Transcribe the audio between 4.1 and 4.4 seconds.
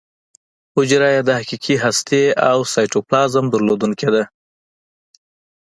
ده.